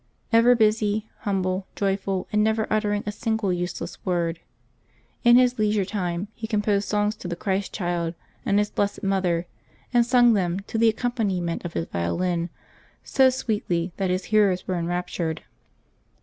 [0.33, 4.39] Ever busy, humble, jojrful, and never uttering a single useless word,
[5.23, 9.45] in his leisure time he composed songs to the Christ child and His blessed Mother,
[9.93, 12.49] and sung them, to the accompaniment of his violin,
[13.03, 15.43] so sweetly that his hearers were enraptured.